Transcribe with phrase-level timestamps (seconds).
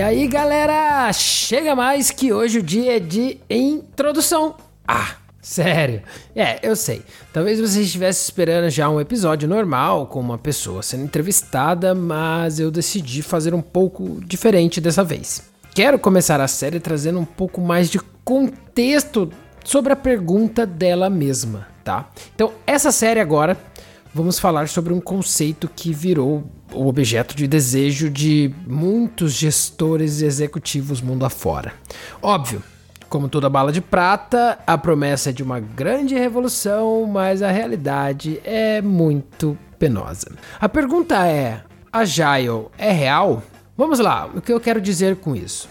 [0.00, 4.56] E aí, galera, chega mais que hoje o dia é de introdução.
[4.88, 6.00] Ah, sério?
[6.34, 7.02] É, eu sei.
[7.34, 12.70] Talvez você estivesse esperando já um episódio normal com uma pessoa sendo entrevistada, mas eu
[12.70, 15.42] decidi fazer um pouco diferente dessa vez.
[15.74, 19.30] Quero começar a série trazendo um pouco mais de contexto
[19.62, 22.08] sobre a pergunta dela mesma, tá?
[22.34, 23.54] Então, essa série agora
[24.14, 30.24] vamos falar sobre um conceito que virou o objeto de desejo de muitos gestores e
[30.24, 31.72] executivos mundo afora.
[32.22, 32.62] Óbvio,
[33.08, 38.40] como toda bala de prata, a promessa é de uma grande revolução, mas a realidade
[38.44, 40.30] é muito penosa.
[40.60, 43.42] A pergunta é: Agile é real?
[43.76, 45.68] Vamos lá, o que eu quero dizer com isso?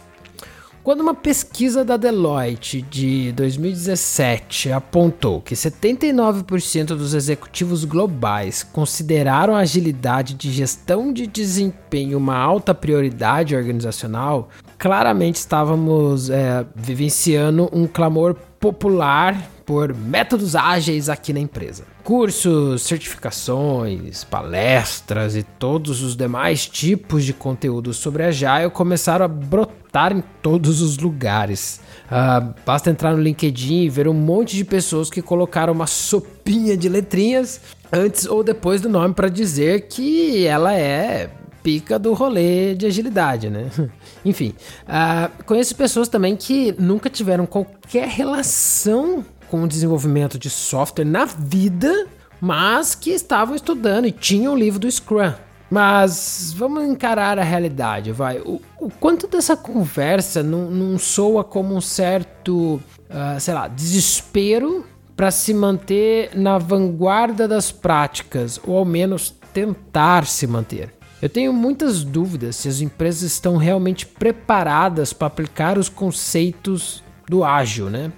[0.82, 9.60] Quando uma pesquisa da Deloitte de 2017 apontou que 79% dos executivos globais consideraram a
[9.60, 18.36] agilidade de gestão de desempenho uma alta prioridade organizacional, claramente estávamos é, vivenciando um clamor
[18.60, 21.84] popular por métodos ágeis aqui na empresa.
[22.04, 29.79] Cursos, certificações, palestras e todos os demais tipos de conteúdo sobre Agile começaram a brotar
[30.16, 31.80] em todos os lugares.
[32.06, 36.76] Uh, basta entrar no LinkedIn e ver um monte de pessoas que colocaram uma sopinha
[36.78, 41.30] de letrinhas antes ou depois do nome para dizer que ela é
[41.64, 43.70] pica do rolê de agilidade, né?
[44.24, 51.06] Enfim, uh, conheço pessoas também que nunca tiveram qualquer relação com o desenvolvimento de software
[51.06, 52.08] na vida,
[52.40, 55.34] mas que estavam estudando e tinham o livro do Scrum.
[55.70, 58.40] Mas vamos encarar a realidade, vai.
[58.40, 64.84] O, o quanto dessa conversa não, não soa como um certo, uh, sei lá, desespero
[65.16, 70.94] para se manter na vanguarda das práticas, ou ao menos tentar se manter.
[71.22, 77.44] Eu tenho muitas dúvidas se as empresas estão realmente preparadas para aplicar os conceitos do
[77.44, 78.12] ágil, né?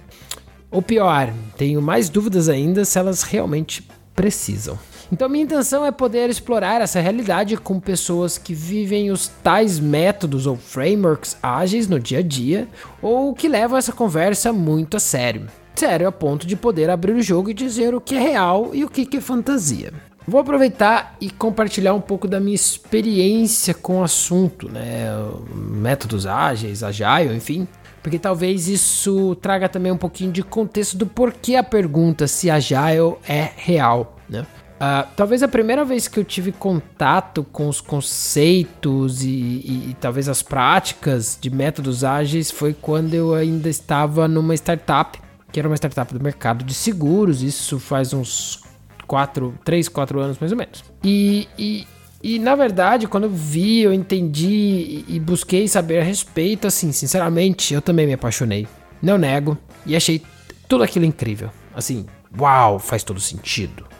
[0.70, 4.78] Ou pior, tenho mais dúvidas ainda se elas realmente precisam.
[5.12, 10.46] Então, minha intenção é poder explorar essa realidade com pessoas que vivem os tais métodos
[10.46, 12.66] ou frameworks ágeis no dia a dia
[13.02, 15.48] ou que levam essa conversa muito a sério.
[15.74, 18.84] Sério, a ponto de poder abrir o jogo e dizer o que é real e
[18.84, 19.92] o que é fantasia.
[20.26, 25.08] Vou aproveitar e compartilhar um pouco da minha experiência com o assunto, né?
[25.54, 27.68] Métodos ágeis, agile, enfim,
[28.02, 33.16] porque talvez isso traga também um pouquinho de contexto do porquê a pergunta se Agile
[33.28, 34.46] é real, né?
[34.82, 39.96] Uh, talvez a primeira vez que eu tive contato com os conceitos e, e, e,
[40.00, 45.20] talvez as práticas de métodos ágeis foi quando eu ainda estava numa startup,
[45.52, 48.64] que era uma startup do mercado de seguros, isso faz uns
[49.06, 50.82] 4, 3, 4 anos mais ou menos.
[51.04, 51.86] E, e,
[52.20, 57.72] e na verdade, quando eu vi, eu entendi e busquei saber a respeito, assim, sinceramente,
[57.72, 58.66] eu também me apaixonei.
[59.00, 59.56] Não nego.
[59.86, 60.20] E achei
[60.66, 61.50] tudo aquilo incrível.
[61.72, 62.04] Assim,
[62.36, 63.91] uau, faz todo sentido.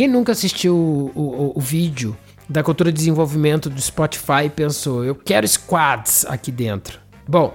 [0.00, 2.16] Quem nunca assistiu o, o, o vídeo
[2.48, 6.98] da cultura de desenvolvimento do Spotify e pensou, eu quero squads aqui dentro?
[7.28, 7.54] Bom,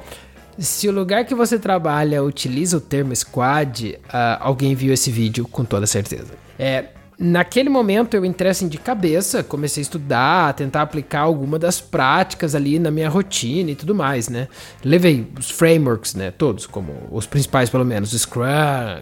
[0.55, 5.47] se o lugar que você trabalha utiliza o termo squad, uh, alguém viu esse vídeo
[5.47, 6.33] com toda certeza.
[6.59, 11.57] É, Naquele momento eu entrei assim de cabeça, comecei a estudar, a tentar aplicar alguma
[11.57, 14.47] das práticas ali na minha rotina e tudo mais, né?
[14.83, 16.31] Levei os frameworks, né?
[16.31, 18.43] Todos, como os principais pelo menos, Scrum,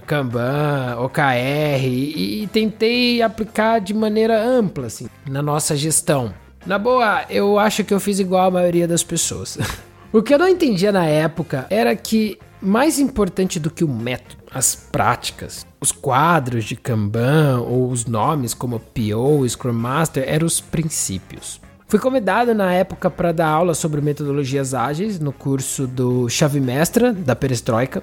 [0.06, 6.34] Kanban, OKR, e, e tentei aplicar de maneira ampla, assim, na nossa gestão.
[6.66, 9.58] Na boa, eu acho que eu fiz igual a maioria das pessoas.
[10.14, 14.44] o que eu não entendia na época era que mais importante do que o método,
[14.52, 20.62] as práticas, os quadros de Kanban ou os nomes como PO, Scrum Master eram os
[20.62, 21.60] princípios.
[21.88, 27.14] Fui convidado na época para dar aula sobre metodologias ágeis no curso do Chave Mestra
[27.14, 28.02] da Perestroika.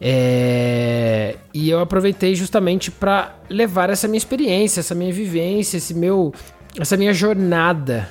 [0.00, 1.36] É...
[1.54, 6.32] E eu aproveitei justamente para levar essa minha experiência, essa minha vivência, esse meu
[6.78, 8.08] essa minha jornada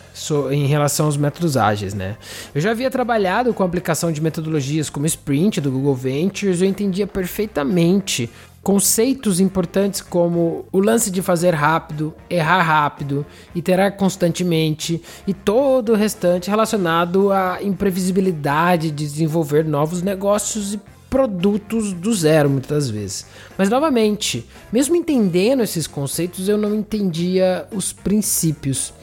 [0.52, 2.16] em relação aos métodos ágeis, né?
[2.54, 6.68] Eu já havia trabalhado com a aplicação de metodologias como Sprint do Google Ventures, eu
[6.68, 8.30] entendia perfeitamente
[8.62, 13.26] conceitos importantes como o lance de fazer rápido, errar rápido,
[13.56, 20.80] iterar constantemente e todo o restante relacionado à imprevisibilidade de desenvolver novos negócios e
[21.12, 23.26] produtos do zero muitas vezes.
[23.58, 28.94] Mas novamente, mesmo entendendo esses conceitos, eu não entendia os princípios.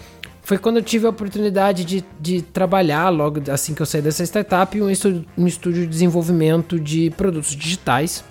[0.43, 4.25] Foi quando eu tive a oportunidade de, de trabalhar, logo assim que eu saí dessa
[4.25, 8.25] startup, um estúdio, um estúdio de desenvolvimento de produtos digitais,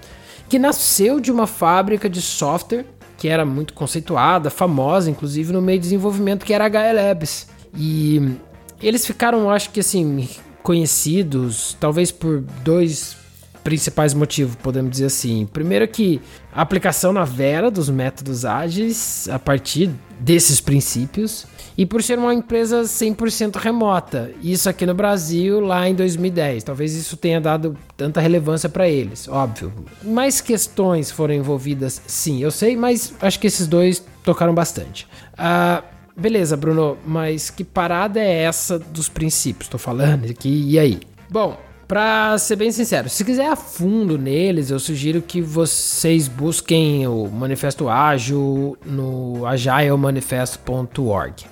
[0.50, 2.84] que nasceu de uma fábrica de software
[3.16, 7.48] que era muito conceituada, famosa, inclusive no meio de desenvolvimento, que era a HL Labs.
[7.76, 8.38] E
[8.82, 10.28] eles ficaram, acho que assim,
[10.64, 13.18] conhecidos, talvez por dois
[13.68, 15.46] principais motivos, podemos dizer assim.
[15.46, 16.22] Primeiro que
[16.54, 21.46] a aplicação na Vera dos métodos ágeis a partir desses princípios
[21.78, 24.32] e por ser uma empresa 100% remota.
[24.42, 26.64] Isso aqui no Brasil lá em 2010.
[26.64, 29.74] Talvez isso tenha dado tanta relevância para eles, óbvio.
[30.02, 35.06] Mais questões foram envolvidas, sim, eu sei, mas acho que esses dois tocaram bastante.
[35.34, 35.84] Uh,
[36.16, 39.68] beleza, Bruno, mas que parada é essa dos princípios?
[39.68, 41.02] Tô falando aqui, e aí?
[41.30, 47.08] Bom, Pra ser bem sincero, se quiser a fundo neles, eu sugiro que vocês busquem
[47.08, 51.46] o Manifesto Ágil no agilemanifesto.org.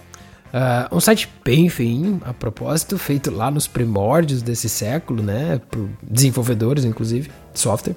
[0.56, 5.62] Uh, um site bem feinho, a propósito, feito lá nos primórdios desse século, né?
[5.70, 7.96] Por desenvolvedores, inclusive, de software.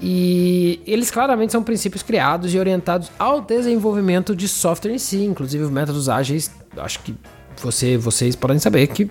[0.00, 5.64] E eles claramente são princípios criados e orientados ao desenvolvimento de software em si, inclusive
[5.66, 6.50] métodos ágeis.
[6.76, 7.14] Acho que
[7.62, 9.10] você, vocês podem saber que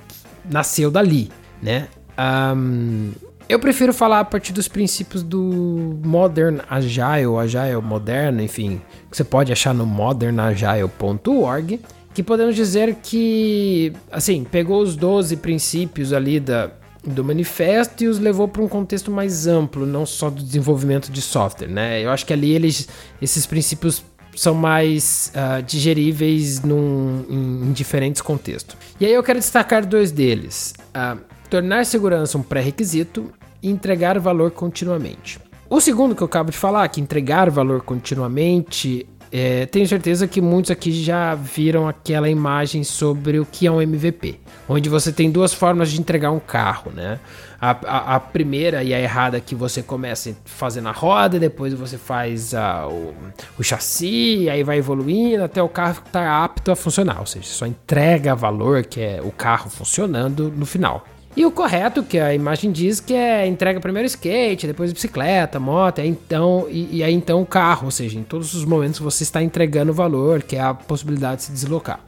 [0.50, 1.30] nasceu dali,
[1.62, 1.88] né?
[2.18, 3.12] Um,
[3.50, 9.24] eu prefiro falar a partir dos princípios do Modern Agile, Agile Moderno, enfim, que você
[9.24, 11.80] pode achar no modernagile.org
[12.18, 16.72] que podemos dizer que, assim, pegou os 12 princípios ali da,
[17.06, 21.22] do manifesto e os levou para um contexto mais amplo, não só do desenvolvimento de
[21.22, 22.04] software, né?
[22.04, 22.90] Eu acho que ali eles,
[23.22, 24.04] esses princípios
[24.36, 28.76] são mais uh, digeríveis num, em, em, diferentes contextos.
[29.00, 34.52] E aí eu quero destacar dois deles: uh, tornar segurança um pré-requisito e entregar valor
[34.52, 35.40] continuamente.
[35.70, 40.40] O segundo que eu acabo de falar, que entregar valor continuamente, é, tenho certeza que
[40.40, 44.40] muitos aqui já viram aquela imagem sobre o que é um MVP,
[44.70, 47.20] onde você tem duas formas de entregar um carro, né?
[47.60, 51.74] A, a, a primeira e a errada é que você começa fazendo a roda, depois
[51.74, 53.14] você faz a, o,
[53.58, 57.48] o chassi, aí vai evoluindo até o carro estar tá apto a funcionar, ou seja,
[57.48, 61.06] só entrega valor, que é o carro funcionando no final.
[61.38, 66.00] E o correto, que a imagem diz, que é entrega primeiro skate, depois bicicleta, moto,
[66.00, 69.92] então, e, e, aí então carro, ou seja, em todos os momentos você está entregando
[69.92, 72.00] o valor, que é a possibilidade de se deslocar.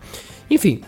[0.50, 0.82] Enfim,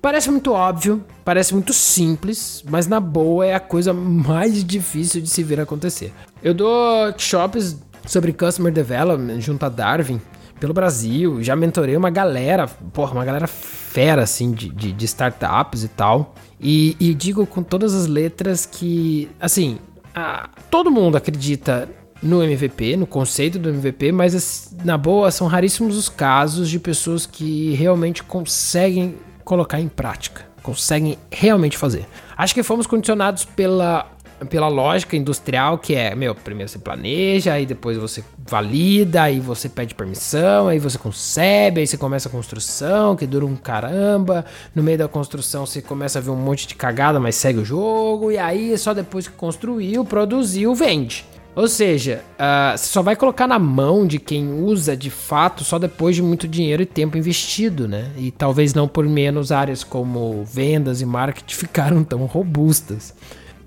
[0.00, 5.28] parece muito óbvio, parece muito simples, mas na boa é a coisa mais difícil de
[5.28, 6.12] se ver acontecer.
[6.40, 10.20] Eu dou workshops sobre Customer Development junto a Darwin,
[10.58, 15.84] pelo Brasil, já mentorei uma galera, porra, uma galera fera, assim, de, de, de startups
[15.84, 16.34] e tal.
[16.60, 19.78] E, e, digo com todas as letras que, assim,
[20.14, 21.88] a, todo mundo acredita
[22.22, 27.26] no MVP, no conceito do MVP, mas na boa são raríssimos os casos de pessoas
[27.26, 32.06] que realmente conseguem colocar em prática, conseguem realmente fazer.
[32.36, 34.10] Acho que fomos condicionados pela
[34.46, 39.68] pela lógica industrial que é, meu, primeiro você planeja, aí depois você valida, aí você
[39.68, 44.44] pede permissão, aí você concebe, aí você começa a construção, que dura um caramba.
[44.74, 47.64] No meio da construção você começa a ver um monte de cagada, mas segue o
[47.64, 51.24] jogo, e aí só depois que construiu, produziu, vende.
[51.58, 55.76] Ou seja, uh, você só vai colocar na mão de quem usa de fato só
[55.76, 58.12] depois de muito dinheiro e tempo investido, né?
[58.16, 63.12] E talvez não por menos áreas como vendas e marketing ficaram tão robustas.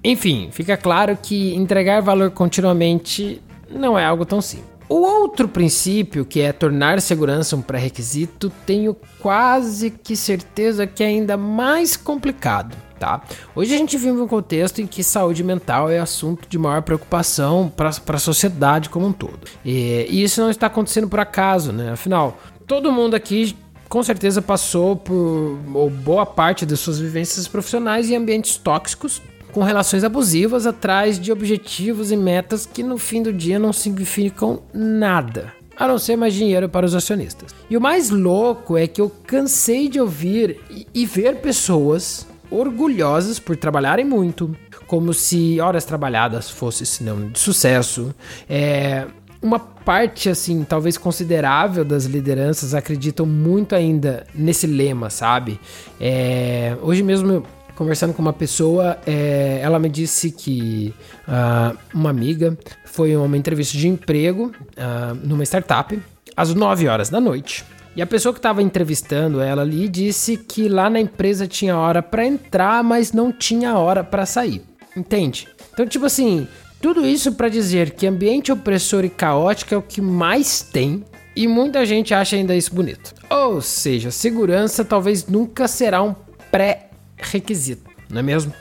[0.04, 4.72] Enfim, fica claro que entregar valor continuamente não é algo tão simples.
[4.90, 11.08] O outro princípio, que é tornar segurança um pré-requisito, tenho quase que certeza que é
[11.08, 13.22] ainda mais complicado, tá?
[13.56, 17.72] Hoje a gente vive um contexto em que saúde mental é assunto de maior preocupação
[17.74, 19.48] para a sociedade como um todo.
[19.64, 21.94] E, e isso não está acontecendo por acaso, né?
[21.94, 23.56] Afinal, todo mundo aqui
[23.88, 29.64] com certeza passou por ou boa parte das suas vivências profissionais em ambientes tóxicos com
[29.64, 35.54] relações abusivas atrás de objetivos e metas que no fim do dia não significam nada,
[35.78, 37.54] a não ser mais dinheiro para os acionistas.
[37.70, 40.60] E o mais louco é que eu cansei de ouvir
[40.94, 44.56] e ver pessoas orgulhosas por trabalharem muito,
[44.86, 48.14] como se horas trabalhadas fosse sinônimo de sucesso.
[48.50, 49.08] É,
[49.42, 55.60] uma parte, assim, talvez considerável das lideranças acreditam muito ainda nesse lema, sabe?
[56.00, 57.44] É, hoje mesmo
[57.82, 60.94] conversando com uma pessoa, é, ela me disse que
[61.28, 66.00] uh, uma amiga foi uma entrevista de emprego uh, numa startup
[66.38, 67.66] às 9 horas da noite.
[67.96, 72.04] E a pessoa que estava entrevistando ela ali disse que lá na empresa tinha hora
[72.04, 74.62] para entrar, mas não tinha hora para sair.
[74.96, 75.48] Entende?
[75.74, 76.48] Então, tipo assim,
[76.80, 81.04] tudo isso para dizer que ambiente opressor e caótico é o que mais tem
[81.36, 83.16] e muita gente acha ainda isso bonito.
[83.28, 86.14] Ou seja, segurança talvez nunca será um
[86.52, 86.91] pré
[87.22, 88.54] requisito, não é mesmo?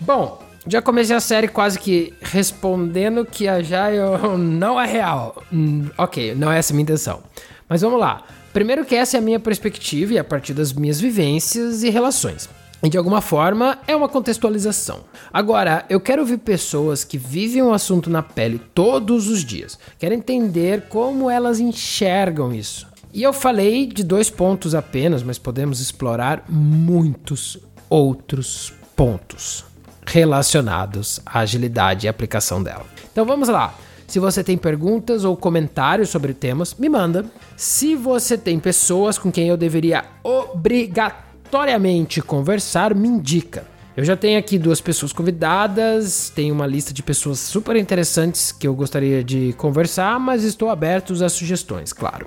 [0.00, 5.42] Bom, já comecei a série quase que respondendo que a Jaio não é real.
[5.52, 7.20] Hum, ok, não é essa a minha intenção.
[7.68, 8.24] Mas vamos lá.
[8.52, 12.48] Primeiro que essa é a minha perspectiva e a partir das minhas vivências e relações.
[12.82, 15.00] E de alguma forma é uma contextualização.
[15.32, 19.78] Agora, eu quero ouvir pessoas que vivem o assunto na pele todos os dias.
[19.98, 22.86] Quero entender como elas enxergam isso.
[23.12, 29.64] E eu falei de dois pontos apenas, mas podemos explorar muitos outros pontos
[30.06, 32.86] relacionados à agilidade e aplicação dela.
[33.10, 33.74] Então vamos lá.
[34.06, 37.26] Se você tem perguntas ou comentários sobre temas, me manda.
[37.56, 43.66] Se você tem pessoas com quem eu deveria obrigatoriamente conversar, me indica.
[43.96, 48.68] Eu já tenho aqui duas pessoas convidadas, tenho uma lista de pessoas super interessantes que
[48.68, 52.26] eu gostaria de conversar, mas estou aberto às sugestões, claro.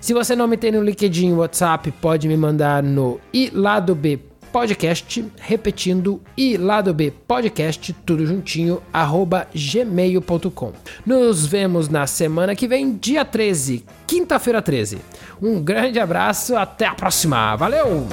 [0.00, 4.18] Se você não me tem no LinkedIn WhatsApp, pode me mandar no ilado B
[4.54, 10.72] podcast, repetindo e lado B podcast, tudo juntinho, arroba gmail.com.
[11.04, 15.00] Nos vemos na semana que vem, dia 13, quinta-feira 13.
[15.42, 18.06] Um grande abraço, até a próxima, valeu!